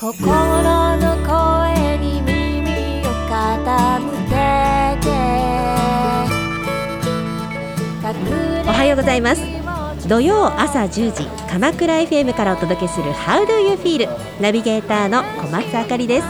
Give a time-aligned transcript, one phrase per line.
[0.00, 4.36] 心の声に耳を傾け
[5.02, 5.10] て。
[8.68, 9.42] おはようございます。
[10.08, 14.08] 土曜朝10時鎌倉 FM からお届けする How do you feel?
[14.40, 16.26] ナビゲーターの小松あかりです。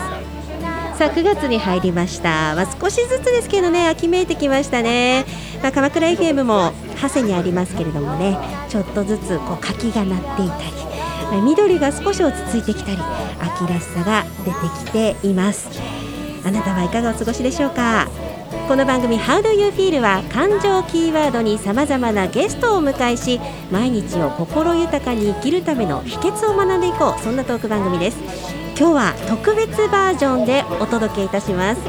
[0.97, 5.27] さあ9月に入りました、まあ、少しずつですけどね秋めいてきましたね、
[5.63, 8.37] まあ、鎌倉 FM も長谷にありますけれどもね
[8.69, 10.88] ちょっとずつこう柿が鳴っていたり
[11.37, 12.99] 緑が少し落ち着いてきたり
[13.39, 15.69] 秋らしさが出てきています。
[16.45, 18.09] あなたはいかがお過ごしでしょうか？
[18.67, 28.19] この番組 How do you feel は感情キーワードにさまざまなゲストをお迎えし毎日を心豊かに生きるための秘訣を学んでいこうそんなトーク番組です。
[28.79, 31.81] 今日は特別バージョンでお届けいたします。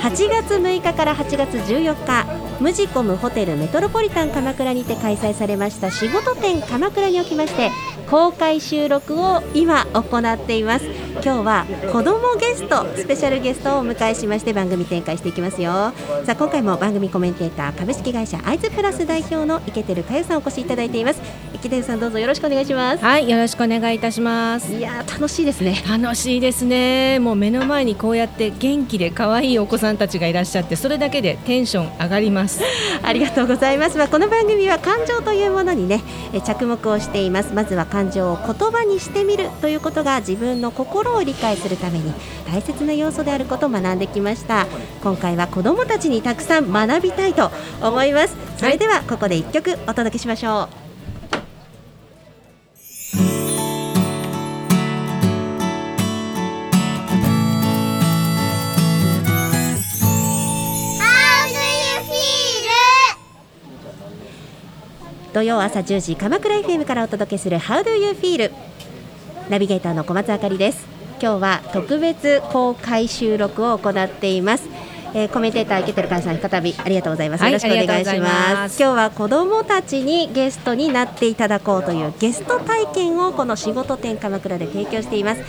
[0.00, 2.26] 8月6日から8月14日
[2.60, 7.70] ムジコムホテルメトロポリタン鎌倉にて開催されました仕事展鎌倉におきまして
[8.14, 11.03] 公開収録を今行っています。
[11.22, 15.92] 今日は子どもゲストスペシャルゲストをお迎えしまして番組展開していきますよ
[16.24, 21.20] さあ今回も番組コメンテーター株式会社アイズプラス代表の池照佳代さんお越しいただいています
[21.54, 24.72] 池照さんどうぞよろしくお願いしますはい、よろしくお願いいたします。
[24.72, 27.18] いやー楽しいですね楽しいですね。
[27.18, 32.62] もう目の前にこうやって元気で可愛いお子さんたちがいらっしゃって、それだけでテンション上がります。
[33.02, 33.98] ありがとうございます。
[33.98, 36.02] まあ、この番組は感情というものにね、
[36.32, 37.52] え着目をしています。
[37.52, 42.12] まずは感情を言葉にしてみるということが自分の心を理解するために
[42.46, 44.66] 大切な要素であることを学んできました。
[45.02, 47.50] 今回は子どもたちにたくさん学びたいと
[47.82, 48.36] 思います。
[48.56, 50.84] それではここで一曲お届けしましょう。
[65.34, 68.52] 土曜朝10時鎌倉 FM からお届けする How do you feel
[69.50, 70.93] ナビゲーターの小松あかりです
[71.24, 74.68] 今日は特別公開収録を行っています、
[75.14, 78.76] えーコメンテーター池照香さん再びありがとうございます、はいよろしくお願いしまます。
[78.76, 85.42] す今日は子どもたちにゲストになっていただこうというゲスト体験をこの仕事展鎌倉で提供しています。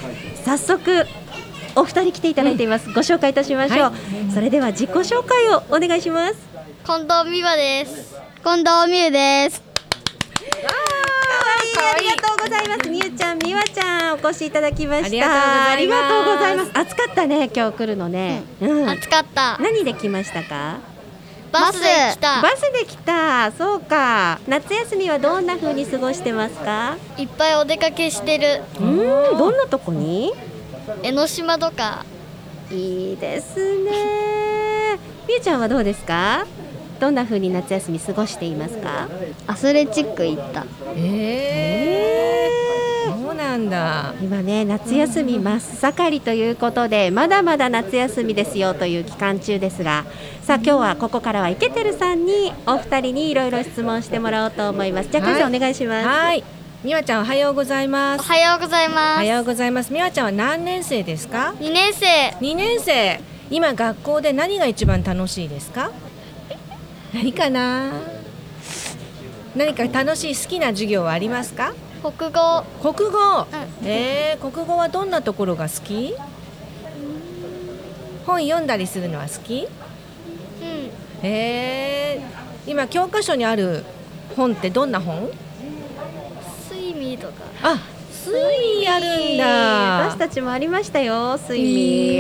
[0.46, 1.06] 早速
[1.76, 3.94] お二人来ていただいています、ご紹介いたしましょう、は
[4.34, 6.36] それでは自己紹介をお願いします。
[6.86, 8.16] 近藤美和です。
[8.46, 9.65] 近藤美優です。
[11.94, 12.90] ありがとうございます。
[12.90, 15.72] みゆちゃん、みわちゃん、お越しいただきました。
[15.72, 16.72] ありがとうございます。
[16.74, 18.44] 暑かったね、今日来るのね。
[18.62, 18.90] うん。
[18.90, 19.58] 暑かった。
[19.60, 20.80] 何で来ましたか？
[21.52, 22.42] バスで来た。
[22.42, 23.52] バスで来た。
[23.52, 24.40] そうか。
[24.48, 26.98] 夏休みはどんな風に過ごしてますか？
[27.18, 28.64] いっぱいお出かけしてる。
[28.80, 28.98] うん、
[29.38, 30.34] どんなとこに？
[31.04, 32.04] 江ノ島とか。
[32.72, 34.98] いいですね。
[35.28, 36.46] みゆちゃんはどうですか？
[37.00, 39.10] どんな風に夏休み過ごしていますか？
[39.48, 40.66] アスレチック行った。
[40.96, 42.50] え
[43.08, 44.14] えー、そうなんだ。
[44.22, 50.06] 今ね夏休み真っ盛りということでまだまだ夏休みですよという期間中ですが
[50.42, 56.44] さあ今日はここからは池照さんにお二人にいろいろ質問してもらおうと思いますじゃあはいカズさんお願いしますはい。
[56.84, 58.30] みわちゃんおはようございまおす。
[58.30, 59.18] はようございおます。
[59.18, 59.92] はようございます。
[59.92, 61.56] みわちゃんは何年生ですか？
[61.60, 62.06] 二年生。
[62.40, 63.20] 二年生。
[63.50, 65.90] 今学校で何が一番楽しいですか？
[67.16, 67.94] 何かな？
[69.56, 71.74] 何か楽しい好きな授業はありますか？
[72.04, 72.64] 国語。
[72.94, 73.18] 国語？
[73.42, 73.48] う
[73.86, 76.14] えー、国語はどんなところが好き？
[78.26, 79.64] 本読んだりするのは好き？
[79.64, 81.26] うん。
[81.26, 83.86] えー、今教科書にある
[84.36, 85.30] 本ってどんな本？
[86.68, 87.34] スイミーとか。
[87.64, 87.80] あ、
[88.12, 90.10] スイミーあるんだ。
[90.10, 91.68] 私たちもありましたよスイミ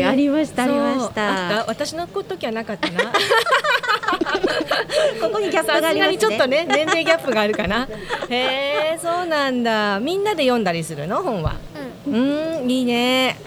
[0.05, 3.11] ー、ありましたありました私の時はなかったな。
[5.21, 7.87] ここにギャップがありますねちょっとね年齢ギャップがあるかな。
[8.29, 9.99] へえ、そうなんだ。
[9.99, 11.21] みんなで読んだりするの？
[11.23, 11.55] 本は。
[12.07, 12.13] うん。
[12.13, 13.37] うーん、いいね。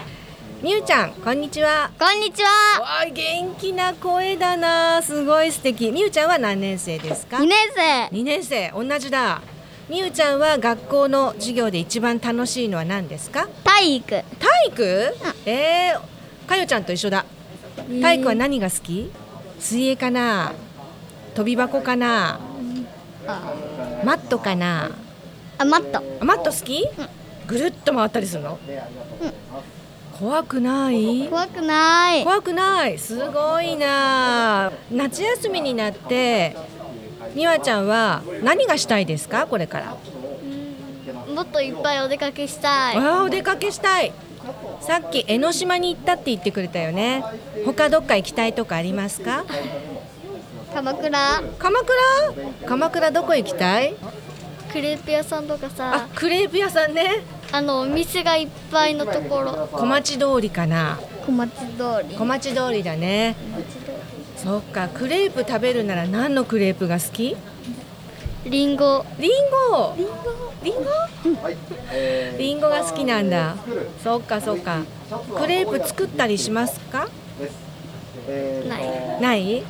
[0.61, 1.89] みゆちゃん、こんにちは。
[1.97, 2.49] こんにちは。
[2.81, 5.01] わあ、元気な声だな。
[5.01, 5.89] すごい素敵。
[5.91, 7.39] みゆちゃんは何年生ですか？
[7.39, 7.47] 二？
[7.47, 8.09] 年生。
[8.11, 9.41] 二年生、同じだ。
[9.87, 13.47] みゆちゃんは学校の授業で一番楽しいのは何ですか？
[13.63, 14.09] 体育。
[14.09, 14.23] 体
[14.67, 15.15] 育？
[15.45, 17.25] えー、かよちゃんと一緒だ。
[18.01, 19.09] 体育は何が好き？
[19.59, 20.51] 水泳かな？
[21.35, 22.39] 飛び箱かな？
[23.27, 23.53] あ、
[24.03, 24.91] マットかな？
[25.57, 26.03] あマット。
[26.21, 26.85] あマット好き？
[27.47, 28.59] ぐるっと回ったりするの？
[30.19, 31.27] 怖くない？
[31.29, 32.23] 怖くない。
[32.23, 32.97] 怖くない？
[32.97, 34.71] すごいな。
[34.91, 36.55] 夏休みになって、
[37.35, 39.47] みわちゃんは何がしたいですか？
[39.47, 39.97] これから。
[41.33, 42.97] もっといっぱいお出かけしたい。
[42.97, 44.11] わあお出かけしたい
[44.81, 47.23] さっき江ノ島に行ったって言ってくれたよね
[47.65, 49.45] 他どっか行きたいとかありますか？
[50.73, 51.41] 鎌倉。
[51.57, 52.67] 鎌倉？
[52.67, 53.95] 鎌倉どこ行きたい？
[54.71, 56.07] クレープ屋さんとかあさ。
[56.15, 57.21] クレープ屋さんね。
[57.51, 59.67] あのお店がいっぱいのところ。
[59.71, 60.99] 小町通りかな。
[61.25, 61.63] 小町通
[62.07, 62.15] り。
[62.15, 63.35] 小町通りだね。
[64.37, 67.35] そっかクレープ食べるなら何のクレープが好き？
[68.45, 69.31] りんごリン
[69.71, 69.95] ゴ。
[69.97, 70.11] リンゴ。
[70.63, 70.81] リンゴ？
[72.37, 73.55] リンゴが好きなんだ。
[74.03, 74.83] そっかそっか。
[75.35, 77.09] クレープ作ったりしますか？
[78.67, 79.21] ない。
[79.21, 79.63] ない？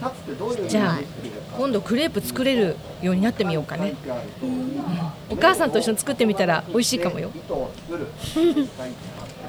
[0.67, 0.99] じゃあ
[1.57, 3.95] 今度クレープ作れるようになってみようかね、
[4.41, 4.81] うん。
[5.29, 7.31] お母さんと一緒に作ってみたら美味しいかもよ。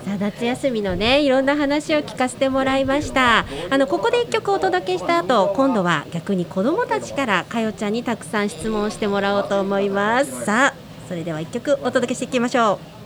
[0.04, 3.44] さあ夏休みのねいろんな話を聞かせてもらいました。
[3.68, 10.44] あのここで一曲お届けした後今度は逆に子どもたちからかよちゃんにたくさん質問してもらおうと思います。
[10.44, 10.74] さあ
[11.06, 13.00] それでは一曲お届けしていきましょう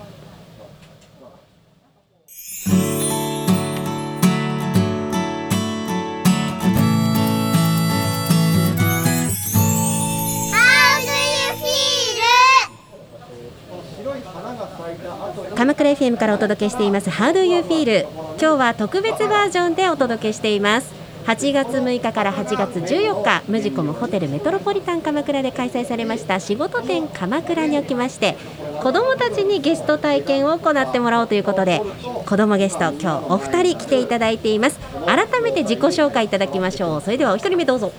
[15.94, 17.08] FM からお届けしています。
[17.08, 18.06] How do you feel?
[18.38, 20.92] 今日は特別バージョンでお届けしています。
[21.24, 28.36] 8月6日から8月14日ムジコムホテルメトロポリタン鎌倉で開催されました仕事展鎌倉におきまして
[28.82, 31.80] 子どもたちにゲスト体験を行ってもらおうということで
[32.26, 34.78] 子どもゲスト今日お二人来ていただいています。
[35.06, 37.00] 改めて自己紹介いただきましょう。
[37.00, 37.92] それではお一人目どうぞ。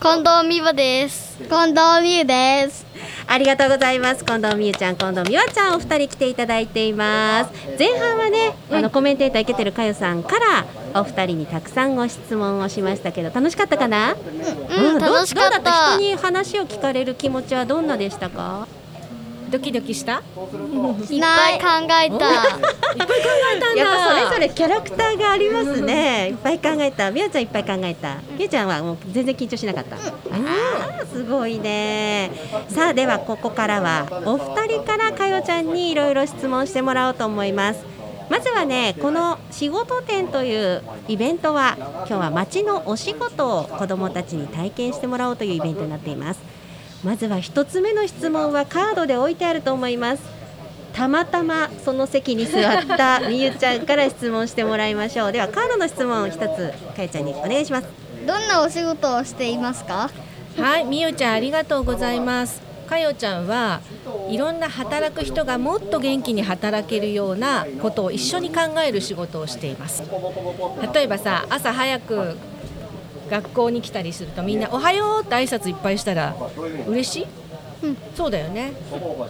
[0.00, 1.38] 近藤美和です。
[1.38, 2.84] 近藤美優です。
[3.26, 4.24] ありがとうございます。
[4.24, 7.50] 近藤美優ちゃん近藤美和ちゃんお二人来ていただいています。
[7.78, 10.38] 前半はね、あのコメンテーター受けてるかよさんか
[10.92, 14.16] らお二人にたくさんご質問をしましたけど楽しかったかな、う
[14.96, 15.96] ん、ど楽しかった？
[15.96, 18.66] 人に話を聞かれる気持ちはどんなでしたか？
[19.52, 20.14] ドキドキした？
[20.14, 22.24] いっぱい考えたいっぱい考
[23.54, 26.30] えたんだやっぱそれぞれキャラクターがありますね。
[26.30, 27.10] いっぱい考えた。
[27.10, 28.16] みやちゃんいっぱい考えた。
[28.36, 29.96] みやちゃんはもう全然緊張しなかった。
[29.96, 30.00] あ
[31.02, 32.30] あすごいね。
[32.68, 37.84] さあではここからはお二人からかよちゃんにいろいろ質問してもらおうと思います。
[38.30, 46.40] まずはねこの仕事展というイベントは今日は町のお仕事を子どもたちに体験してもらおうというイベントになっています。
[47.04, 50.22] まずは一つ目の質問はカードで置いてあると思います。
[50.92, 56.38] たまたまその席に座った みゆちゃんから質問してもらいましょうではカードの質問一つ
[56.94, 57.86] かよちゃんにお願いします
[58.26, 60.10] どんなお仕事をしていますか？
[60.58, 62.60] はい、みゆちゃんありがとうございます。
[62.90, 63.80] かよちゃんは
[64.28, 70.02] いろんな働く人がもっと元気に働けるようなことを一緒に考える仕事をしています。
[70.92, 72.36] 例えばさ、朝早く
[73.32, 76.36] 学校に来たりするとみんなおはようって挨拶いっぱいしたら
[76.86, 77.26] 嬉しい？
[77.82, 78.74] うんそうだよね。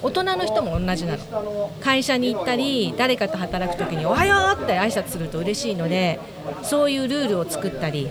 [0.03, 1.71] 大人の人も同じなの。
[1.81, 6.19] 会社に行ったり誰かと働くときにおはようって挨拶すると嬉しいので、
[6.63, 8.11] そういうルールを作ったり。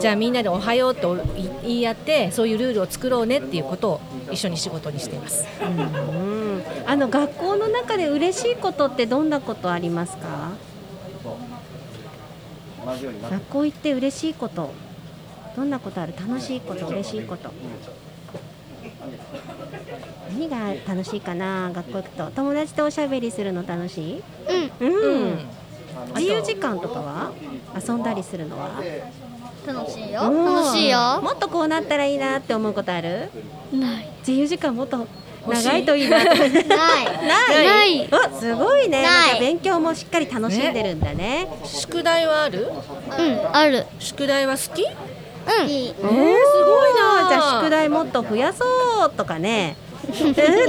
[0.00, 1.18] じゃあみんなでおはようと
[1.62, 4.00] 言い合ってそういうルールを作ろうねっていうことを
[4.30, 5.46] 一緒に仕事にしています。
[5.60, 10.52] うんあの学校の中で嬉しいことってどんなことありますか？
[13.30, 14.70] 学校行って嬉しいこと
[15.56, 16.14] どんなことある？
[16.18, 17.50] 楽しいこと嬉しいこと。
[20.30, 20.56] 何が
[20.86, 21.70] 楽しいかな？
[21.74, 22.30] 学校行くと。
[22.34, 24.22] 友達とおしゃべりするの楽しい？
[24.80, 24.88] うん。
[24.88, 25.38] うん、
[26.16, 27.32] 自由時間とかは？
[27.86, 28.82] 遊んだりするのは？
[29.66, 30.22] 楽しいよ。
[30.22, 30.54] うん。
[30.56, 31.20] 楽しいよ。
[31.22, 33.30] もっとこうなったらいいなって思うことある？
[33.72, 34.08] ない。
[34.20, 35.06] 自由時間もっと
[35.46, 36.38] 長いといいな ない。
[36.66, 38.08] ない。
[38.10, 39.02] なすごいね。
[39.02, 41.46] なんか勉強もしっかり楽しんでるんだね。
[41.64, 42.68] 宿題はある？
[43.18, 43.86] うんある。
[43.98, 44.84] 宿題は好き？
[45.46, 45.68] うん。
[45.68, 47.28] いいえー、すごいな。
[47.28, 48.64] じゃあ宿題もっと増やそ
[49.06, 49.76] うとかね。
[50.08, 50.12] え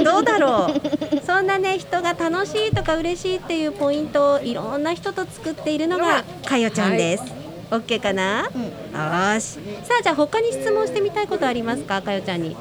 [0.00, 1.26] ーどうだろう。
[1.26, 7.24] そんなね人が楽しいとか嬉しいっていうポイントをいろんな人と作っているのがかよちゃんです、
[7.70, 9.58] オッケーかな、よーし。
[9.84, 12.00] さあじゃあ他に質問してみたいことありますか？
[12.00, 12.56] かよちゃんに。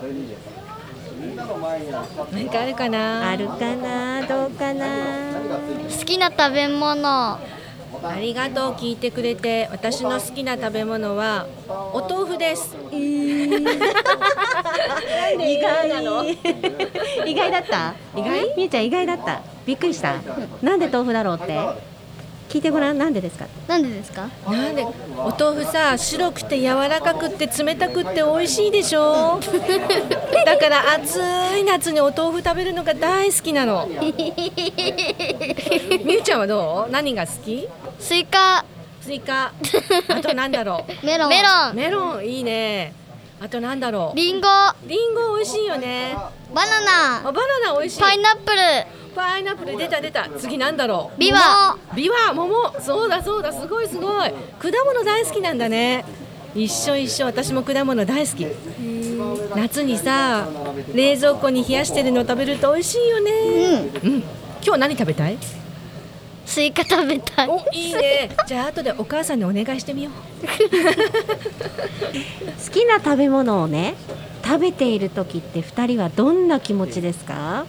[2.33, 3.29] 何かあるかな？
[3.29, 4.21] あるかな？
[4.23, 4.85] どうかな？
[5.97, 7.39] 好きな食べ物
[8.03, 9.67] ありがとう聞いてくれて。
[9.71, 11.45] 私の好きな食べ物は
[11.93, 12.75] お豆腐です。
[12.91, 13.59] 意
[15.61, 16.23] 外なの？
[17.25, 17.93] 意外だった？
[18.15, 18.53] 意外？
[18.55, 19.41] みゆちゃん意外だった？
[19.65, 20.15] びっくりした。
[20.61, 21.53] なんで豆腐だろうって？
[22.49, 22.97] 聞いてごらん。
[22.97, 23.45] なんでですか？
[23.67, 24.29] なんでですか？
[24.47, 24.83] なんで？
[25.17, 29.39] お豆腐さ白くて柔らかくって冷たくって美味しいでしょ？
[30.45, 31.17] だから暑
[31.57, 33.87] い夏にお豆腐食べるのが大好きなの。
[33.99, 34.13] み
[36.13, 36.91] ゆちゃんはどう？
[36.91, 37.67] 何が好き？
[37.99, 38.65] スイカ。
[39.01, 39.51] スイカ。
[40.09, 41.29] あとなんだろ メロン。
[41.29, 42.25] メロうメロン。
[42.25, 42.93] いいね。
[43.41, 44.17] あとなんだろう。
[44.17, 44.47] リンゴ。
[44.87, 46.15] リンゴ美味しいよね。
[46.53, 47.17] バナナ。
[47.27, 47.33] あバ
[47.63, 48.01] ナナ美味しい。
[48.01, 48.57] パイナップル。
[49.15, 49.77] パイナップル。
[49.77, 50.27] 出た出た。
[50.37, 51.19] 次なんだろう。
[51.19, 51.75] ビワ。
[51.95, 52.73] ビワ桃。
[52.79, 53.51] そうだそうだ。
[53.53, 54.29] すごいすごい。
[54.59, 56.05] 果物大好きなんだね。
[56.55, 57.25] 一緒一緒。
[57.25, 58.47] 私も果物大好き。
[59.55, 60.45] 夏にさ
[60.93, 63.31] 冷蔵庫に冷やしてるの食べると美味しいよね。
[64.03, 64.23] うん。
[64.63, 65.37] 今日何食べたい？
[66.45, 68.29] スイカ食べたいお、いいね。
[68.47, 70.13] じゃあ後でお母さんにお願いしてみよう。
[70.47, 70.51] 好
[72.71, 73.95] きな食べ物をね
[74.45, 77.65] 食べている時って二人はどんな気持ちですか？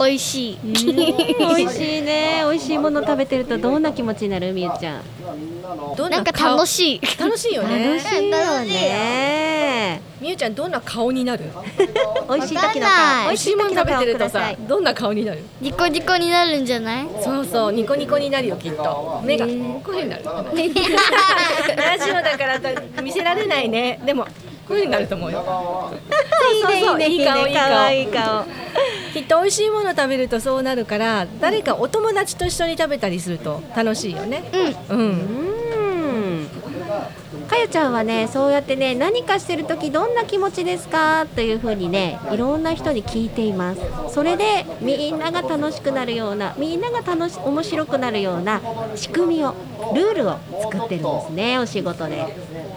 [0.00, 0.58] 美味しい。
[0.62, 2.42] 美味しいね。
[2.44, 4.54] 美味しいもの食べてるとどんな気持ちになる？
[4.54, 5.02] みゆちゃん。
[5.96, 7.94] どんなんか顔楽しい楽しいよね。
[7.94, 8.00] 楽。
[8.00, 10.00] しいよね。
[10.20, 11.44] みゆちゃんどんな顔になる？
[12.28, 13.28] 美味しい時の顔。
[13.28, 15.42] 美味しいもの食べてるとさどんな顔になる？
[15.60, 17.08] ニコニコになるんじゃない？
[17.22, 19.20] そうそう、ニコニコになるよきっと。
[19.22, 20.24] 目がこういう風になる。
[20.24, 24.00] ラジオだからと見せられないね。
[24.06, 24.26] でも
[24.66, 25.44] こういう風になると思うよ。
[26.62, 28.44] そうそいい顔いい可愛い顔。
[28.44, 28.44] 顔
[29.12, 34.42] きっと美味しいもの食べるとそうなるから、誰かお友達と一緒に食べたりすると楽しいよね。
[34.90, 34.98] うん。
[34.98, 35.54] うん。
[37.54, 41.26] うんかよちゃんはねそうやってね何かしてる時どんな気持ちですか？
[41.36, 43.80] というふうにねいろんな人に聞いています。
[44.12, 48.60] それでみんなが楽しくなるようなみんなが楽し面白くなるような
[48.96, 49.54] 仕組みを
[49.94, 52.24] ルールを作ってるんですねお仕事で。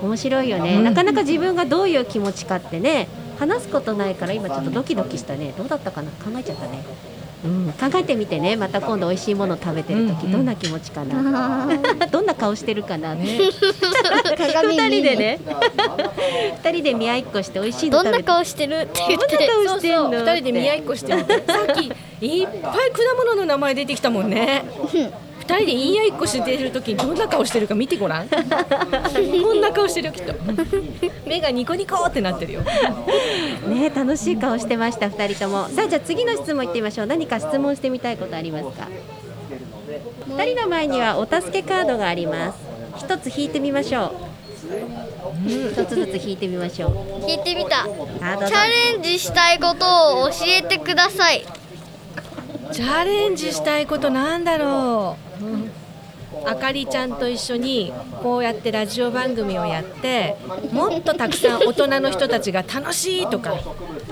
[0.01, 3.07] 面白いよね、なかなか自分がどういう気持ちかってね
[3.39, 5.55] 話すことないから今ちょっとドキドキしたね。
[5.57, 6.11] どうだったかな？
[6.11, 6.85] 考えちゃったね
[7.45, 8.55] うん、考えてみてね。
[8.55, 10.31] また今度美味しいもの食べてる時、うんうん。
[10.31, 11.67] どんな気持ちかな。
[12.11, 13.27] どんな顔してるかな ね、
[14.53, 15.17] 鏡二人でに。
[15.19, 15.39] ね
[16.63, 19.37] 二人で見合いっこして美味しいのどんな顔してるって言って。
[19.37, 21.19] どんな顔そうしてんのそ人で見合いっこしてる。
[21.19, 21.25] さ
[21.71, 21.91] っき
[22.21, 24.63] いっぱい果物の名前出てきたもんね。
[25.47, 28.27] 二人で言い合いっこしてる時にどんな顔してるか見てごらん。
[28.29, 28.35] こ
[29.53, 30.33] んな顔してるよきっと。
[31.25, 32.61] 目がニコニコってなってるよ。
[32.61, 35.69] ね楽しい顔してました二人とも。
[35.69, 37.07] さあじゃあ次の質問いってみましょう。
[37.07, 38.89] 何か質問してみたいことありますか？
[40.27, 42.57] 二人の前にはお助けカードがあります。
[42.97, 44.11] 一つ引いてみましょう。
[45.49, 46.91] 一つずつ引いてみましょう。
[47.25, 47.85] 聞いてみた。
[47.85, 51.45] チャレンジしたいことを教えてください。
[52.73, 55.26] チャレンジしたいことなんだろう。
[55.41, 55.71] うん
[56.45, 60.35] あかりちゃんと一緒にこうやってラジオ番組をやって
[60.71, 63.55] もっとたくさん大人の人たちが楽しいとか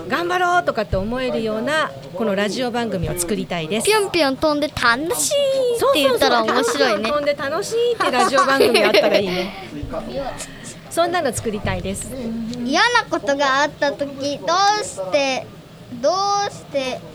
[0.07, 3.95] 頑張ろうとかって思えるようなこのラジオ番組を作りたいですぴ。
[3.95, 9.53] ょんぴょん飛んで楽しいって言ったら面白いね飛んで楽しいってラジオ番組あったらいいね。
[10.89, 12.09] そんなの作りたいです。
[12.63, 14.45] 嫌なことがあった時ど
[14.81, 15.45] うして
[16.01, 16.09] ど
[16.47, 17.14] うしてん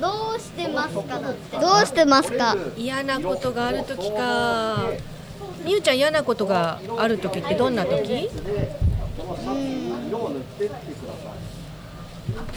[0.00, 1.18] どうしてますか？
[1.20, 2.56] だってどうしてますか？
[2.76, 4.90] 嫌なことがある時か。
[5.64, 8.30] みゆちゃん嫌なことがある時ってどんな時？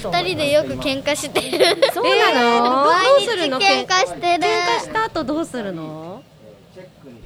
[0.04, 1.78] 二人でよく喧嘩してる。
[1.94, 2.66] そうなの？
[2.66, 4.44] ど毎日喧嘩してる。
[4.44, 6.24] 喧嘩した後どうするの？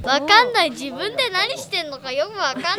[0.03, 0.71] わかんない。
[0.71, 2.77] 自分で何してんのかよくわかんない。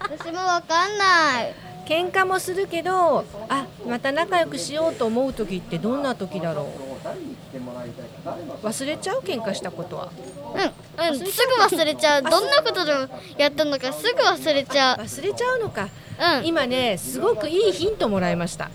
[0.00, 1.54] 私もわかんない
[1.86, 6.66] 喧嘩もするけどあまた仲良くしようと思う時ってどんな時だろう？
[8.66, 9.20] 忘れちゃう？
[9.20, 10.10] 喧嘩したことは？
[10.98, 12.22] うん、うん、すぐ忘れちゃう。
[12.22, 13.92] どんなことでもやったのか。
[13.92, 14.98] すぐ忘れちゃう。
[14.98, 15.88] 忘れちゃうのか。
[16.40, 16.46] うん。
[16.46, 18.70] 今ねすごくいいヒントもらいました。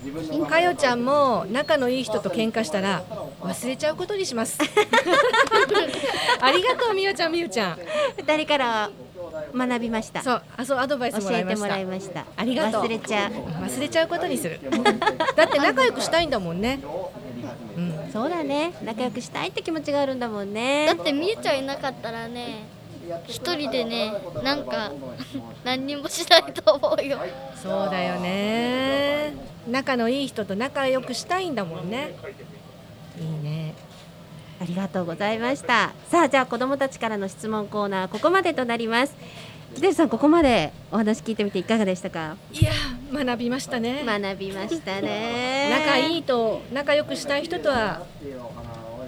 [0.50, 3.04] かよちゃんも仲のいい人と喧嘩したら
[3.42, 4.60] 忘れちゃうことにします。
[6.40, 7.80] ありがとうみゆちゃんみゆちゃん。
[8.18, 8.90] 二人から
[9.54, 10.22] 学びました。
[10.22, 12.16] そうあそうアドバイスも教えてもらいました。
[12.16, 12.42] らいました。
[12.42, 12.84] ありがとう。
[12.84, 13.32] 忘れちゃう。
[13.32, 14.60] 忘れちゃうことにする。
[15.36, 16.80] だって仲良くしたいんだもんね。
[17.78, 18.12] うん。
[18.12, 18.74] そうだね。
[18.84, 20.86] 仲良くしたいって気持ちがあるんだもんね。
[20.86, 22.64] だってみゆちゃんいなかったらね
[23.28, 24.92] 一人でねなんか
[25.64, 27.20] 何にもしないと思うよ。
[27.62, 29.34] そうだよね。
[29.68, 32.16] 仲のいい人と仲良くしたいんだもんね。
[33.20, 33.61] いいね
[34.62, 35.92] ありがとうございました。
[36.10, 39.16] さあじゃあ子どもたちからの質問コーナーここまでとなります。
[39.74, 42.36] ジデルさんここまでお話聞いてみていかがでしたか？
[42.52, 42.72] いや
[43.12, 44.04] 学びましたね。
[44.06, 45.70] 学びましたね。
[45.72, 48.06] 仲いいいと仲良くしたい人とは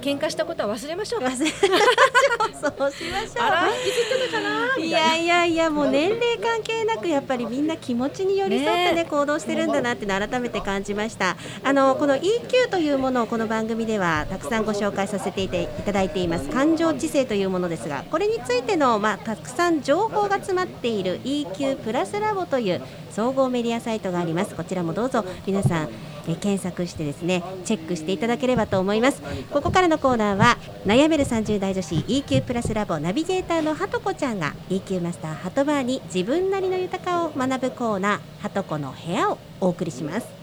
[0.04, 2.74] 喧嘩したことは忘れましょう忘れましょう。
[2.78, 3.44] そうしましょう。
[3.44, 4.84] あら引きずってたかな？
[4.84, 11.38] いやいやいやもう年齢関係なくやっぱりみんな気持ちに寄り添ってねね行動してるんだなって改めて感じました。
[11.64, 16.50] あのこの EQ というものをこの番組ではたくさんご紹介させていていただいています。
[16.50, 22.82] 感情知性というものですがこれについてのまあたくさん情報が詰まっている EQ プラスラボという
[23.12, 24.54] 総合メディアサイトがあります。
[24.56, 25.90] こちらもどうぞ皆さん
[26.28, 29.22] え検索してですねチェックしていただければと思います。
[29.52, 40.43] ここからのコーナーは悩める30代女子 EQ プラスラボナビゲーターのはとこちゃんが EQ マスターハトバーに自分なりの豊かを学ぶコーナーはとこの部屋をお送りします。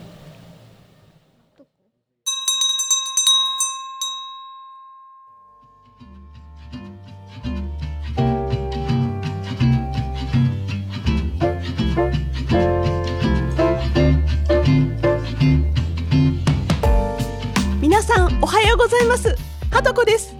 [19.10, 19.34] ます。
[19.72, 20.36] はとこです。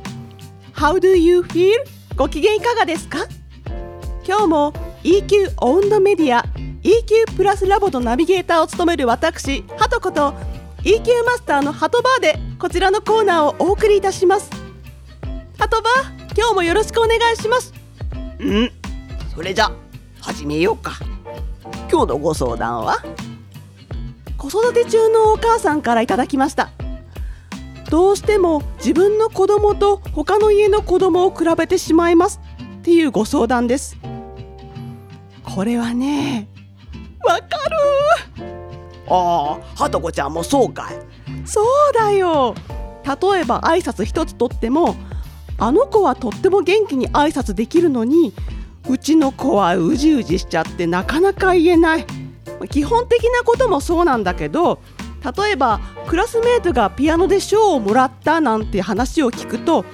[0.75, 1.73] How do you feel?
[2.15, 3.27] ご機嫌いかがですか？
[4.25, 4.73] 今日も
[5.03, 6.45] EQ オウンドメディア
[6.85, 10.35] EQ プラスラボのナビゲーターを務める私はとこと
[10.85, 14.49] EQ マスターのハトバーでこちらのコーナーをお送りいたします。
[15.59, 17.75] ハトバー今日もよろしくお願いします。
[18.39, 18.71] うん。
[19.35, 19.73] それじゃ
[20.21, 20.93] 始めようか。
[21.91, 22.99] 今日のご相談は？
[24.39, 26.71] 子育て中のお母さんからいただきました
[27.89, 32.41] どうしても自分の子供と他の家の子供を比べてしまいます
[32.79, 33.97] っていうご相談です。
[35.43, 36.49] これはね
[37.25, 38.47] わかる。
[39.09, 40.95] ああはとこちゃんもそうかい。
[41.45, 42.55] そうだよ。
[43.05, 44.95] 例えば挨拶一つとっても
[45.59, 48.33] あの子はとっても元気に挨拶できるのに
[48.89, 52.07] うちの子はうじうじしちゃってなかなか言えない。
[52.69, 54.81] 基本的なこともそうなんだけど
[55.23, 59.85] 例えばクラスメートがピアノで賞をもらったなんて話を聞くと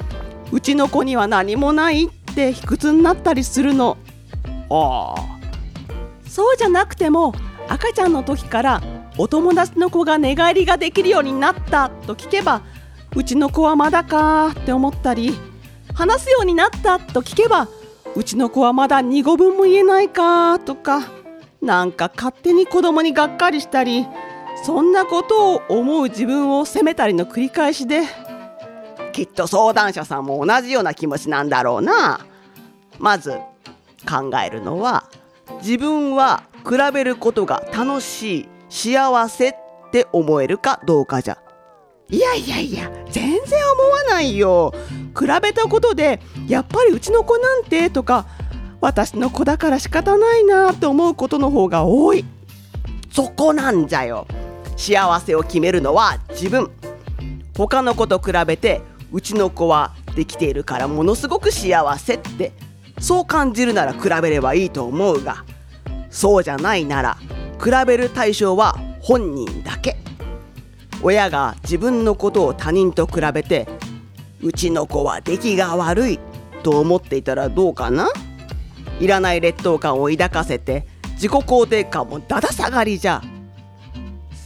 [0.52, 3.96] うちの子には何もないって卑屈になったりするの。
[4.70, 5.36] ああ。
[6.28, 7.34] そうじゃなくても
[7.68, 8.82] 赤ちゃんの時から
[9.18, 12.60] お友達の子が寝返りができるようになったと聞けば
[13.14, 15.32] うちの子はまだかって思ったり
[15.94, 17.68] 話すようになったと聞けば
[18.14, 21.00] うちの子はまだ2語分も言えないかとか
[21.62, 24.06] なんか勝手に子供にがっかりしたり
[24.64, 28.02] そんなことを思う自分を責めたりの繰り返しで
[29.12, 32.26] きっと相談者さんも同じような気持ちなんだろうな。
[32.98, 33.38] まず
[34.08, 35.04] 考えるのは
[35.62, 39.54] 自分は比べることが楽しい幸せっ
[39.92, 41.38] て思えるかどうかじゃ。
[42.08, 43.40] いやいやいや全然
[43.72, 44.72] 思わないよ。
[45.18, 48.26] 比べたことでやっぱりうちの子なんてとか
[48.80, 52.24] 私の子だから仕方ないなって思うことの方が多い。
[53.10, 54.26] そこなんじゃよ。
[54.76, 56.70] 幸せを決めるのは自分。
[57.56, 62.52] 他の子と比べてうちの子はできているからものすごく幸せって
[62.98, 65.44] そう感じるなら比べればいいと思うが
[66.10, 67.16] そうじゃないなら
[67.62, 69.96] 比べる対象は本人だけ。
[71.02, 73.68] 親が自分のことを他人と比べて
[74.42, 76.20] うちの子は出来が悪い
[76.62, 78.08] と思っていたらどうかな？
[78.98, 83.22] いらない劣等感を抱かせて自己肯定感もだだ下がりじゃ。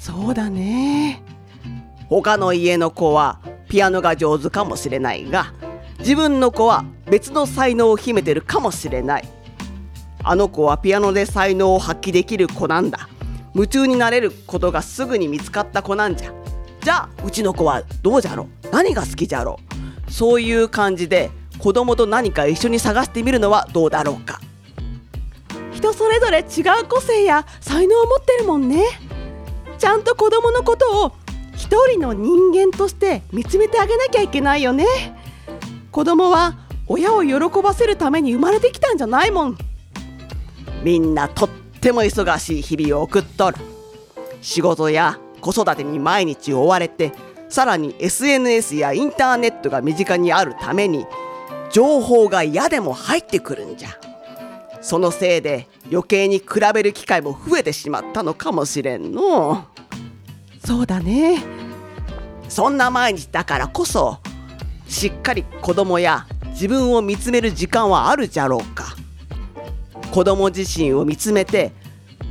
[0.01, 1.23] そうだね。
[2.09, 5.53] 他の家の子はピアノが上手かもしれないが
[5.99, 9.29] 自分の子は別の才能を秘めてるかもしれない。
[10.25, 13.11] あの子はピアノで才能を発揮できる子なんだ。
[13.55, 16.33] 夢中になれることがすぐに見つかった子なんじゃ。
[16.81, 18.69] じゃあうちの子はどうじゃろう？
[18.73, 19.61] 何が好きじゃろ
[20.09, 20.11] う？
[20.11, 24.41] そういう感じで子供と何か一緒に探してみるのはどうだろうか。
[25.75, 28.85] 人それぞれ違う個性や才能を持ってるもんね
[29.81, 31.13] ちゃんと子供のことを
[31.55, 34.85] 一人の人間として見つめてあげなきゃいけないよね。
[35.91, 39.59] 子供は親を喜ばせるために生まれてきたんじゃないもん。
[40.83, 41.49] みんなとっ
[41.81, 43.57] ても忙しい日々を送っとる。
[44.43, 47.13] 仕事や子育てに毎日追われて
[47.49, 51.07] さらに SNS やインターネットが身近にあるために
[51.73, 54.10] 情報が嫌でも入ってくるんじゃ。
[54.81, 59.67] そのせいで余計に比べる機会も増えてしまったのかもしれんの。
[60.65, 61.43] そうだね。
[62.49, 64.19] そんな毎日だからこそ
[64.89, 68.97] しっかり子供や自分を見つめる時間はあるじゃろうか。
[70.11, 71.73] 子供自身を見つめて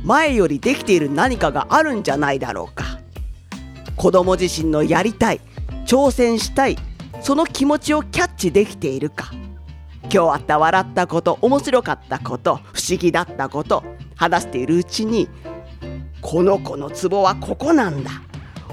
[0.04, 2.84] 前よりできている何かがあるんじゃないだろうか。
[3.96, 5.40] 子供自身のやりたい
[5.86, 6.78] 挑戦したい
[7.20, 9.30] その気持ちをキャッチできているか
[10.04, 13.84] 今日あった笑ったこと面白かったこと不思議だったこと
[14.16, 15.28] 話しているうちに
[16.20, 18.10] この子のツボはここなんだ。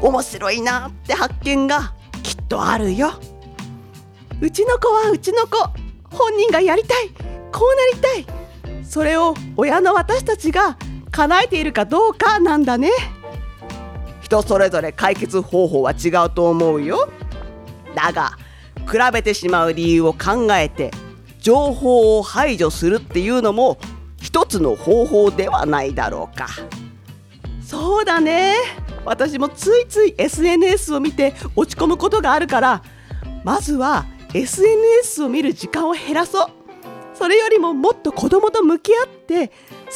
[0.01, 3.13] 面白いなって発見がきっとあるよ。
[4.41, 5.57] うちの子はうちの子
[6.15, 7.09] 本人がやりたい。
[7.51, 8.83] こうなりたい。
[8.83, 10.77] それを親の私たちが
[11.11, 12.91] 叶えているかどうかなんだね。
[14.21, 17.09] 人それぞれ解決方法は違うと思うよ。
[17.95, 18.37] だが
[18.89, 20.91] 比べてしまう理由を考えて
[21.47, 23.77] 情報を排除するっていうのも
[24.21, 26.47] 一つの方法ではないだろうか。
[27.65, 28.55] そうだね。
[29.05, 32.83] 私もついつい SNS を見て落ち込むことがあるから
[33.45, 36.47] まずは SNS を見る時間を減らそう。
[37.13, 39.53] それよりももっと子供と向き合って好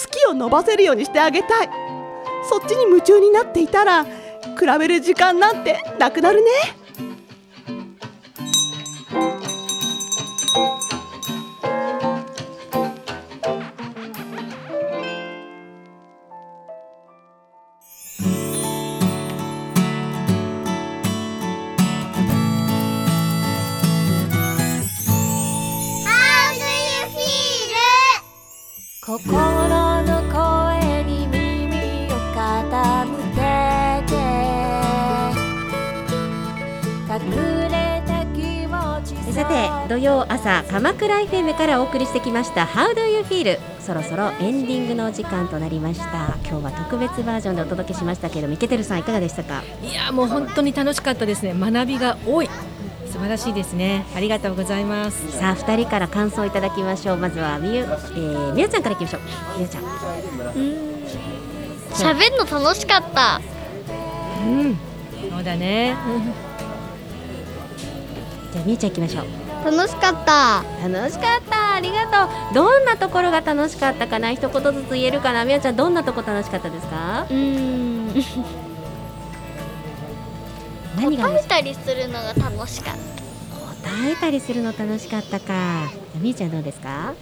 [0.09, 1.69] きを伸ばせるようにしてあげたい。
[2.49, 4.09] そっちに夢中になっていたら比
[4.79, 6.80] べる時間なんてなくなるね。
[40.43, 43.60] 朝鎌倉 FM からお送りしてきました How do you feel?
[43.80, 46.36] そろそろエンディングのお時間となりました。
[46.47, 49.62] 今日は特別バージョンでお届けしましたけどミケテルさんいかがでしたか？
[49.84, 51.54] いやもう本当に楽しかったですね。
[51.54, 52.49] 学びが多い。
[53.08, 54.06] 素晴らしいですね。
[54.15, 55.32] ありがとうございます。
[55.32, 57.17] さあ二人から感想をいただきましょう。
[57.17, 59.21] まずはみゆ、えー、みゆちゃんからいきましょう。
[59.58, 59.84] みゆちゃん。
[62.15, 63.41] 喋るの楽しかった。
[64.43, 64.77] うん。
[65.32, 65.95] そうだね。
[68.54, 70.63] じゃあみゆちゃんいきましょう楽しかった。
[70.88, 71.76] 楽しかった。
[71.76, 72.54] ありがとう。
[72.54, 74.32] どんなところが楽しかったかな？
[74.34, 75.45] 一言ずつ言えるかな？
[75.45, 77.26] みゆちゃんどんなとこ楽しかったですか？
[77.30, 78.08] うーん。
[80.97, 82.95] 何 が答えたりするのが楽しかっ
[83.84, 85.89] 答えたりするの楽しかったか。
[86.15, 87.13] みゆちゃんどうですか？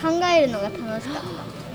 [0.00, 1.22] た 考えるのが楽しかっ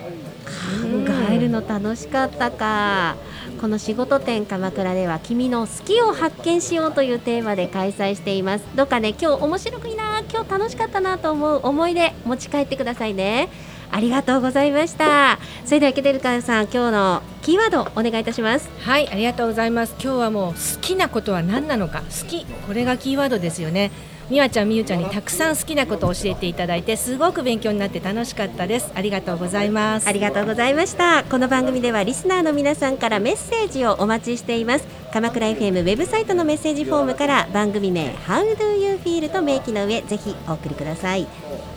[0.06, 3.16] 考えるの楽しかったか。
[3.60, 8.66] この仕事展鎌倉では君の好きを発見しようというテーマで開催しています。
[8.76, 10.22] どうかね今日面白くいいな。
[10.32, 13.50] 今日楽しかったなと思う思い出持ち帰ってくださいね。
[13.92, 15.40] ありがとうございました。
[15.64, 18.70] それでは池テルさん今日のキーワードお願いいたします。
[18.82, 19.96] はいありがとうございます。
[20.02, 22.02] 今日はもう好きなことは何なのか。
[22.02, 23.92] 好きこれがキーワードですよね。
[24.28, 28.92] みわちゃんみゆちゃんにたくさん好きなことを教えていただいてすごく勉強になって楽しかったです。
[28.96, 30.08] ありがとうございます。
[30.08, 31.24] ありがとうございました。
[31.24, 34.88] この番組ではリスナーの皆さんからメッセージをお待ちしています。
[35.14, 41.28] 鎌倉 FM ウェブサイトのメッセージフォームから番組名 How do you feel と明記の上ぜひお送りください。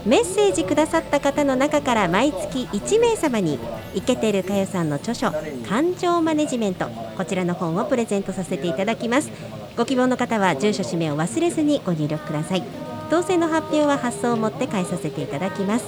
[0.07, 3.59] メッセージくださった方の中から毎月1名様に
[3.95, 5.31] イケてるかよさんの著書
[5.69, 9.31] 感情マネジメントこちらの本をプレゼントさせていただきます。
[9.79, 12.65] ご希望の方は住所氏名を忘れずにご入力ください。
[13.11, 15.87] 当選の発表は発送をもって返させていただきます。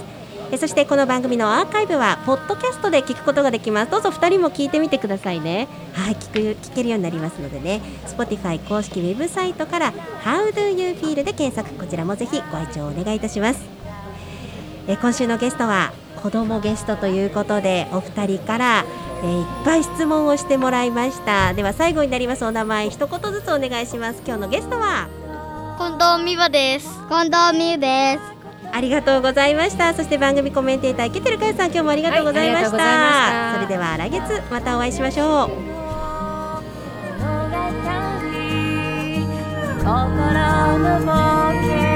[0.53, 3.90] えそしてこの番組のアーカイブはポッドキャストで聞くことができます。
[3.90, 5.66] どうぞ2人も聞いてみてくださいね。
[5.92, 7.81] はい聞く聞けるようになりますのでね。
[8.07, 13.61] Spotify 公式ウェブサイトから How do you feel で検索こちらもぜひご愛聴お願いいたします。
[14.87, 18.85] え今週のゲストは子供ゲストということでお二人から、
[19.22, 21.52] えーいっぱい質問をしてもらいました。
[21.54, 24.22] では最後になりますお名前一言ずつお願いします。
[24.26, 25.09] 今日のゲストは？
[25.78, 26.88] た近藤美和です。
[27.09, 28.22] 近藤美優です。
[28.72, 29.92] ありがとうございました。
[29.94, 35.50] そして番組コメンテーター池てるかよさん今日もありがとうございました,、はいそれでは来月またお会いしましょう。
[39.83, 41.89] 心のボ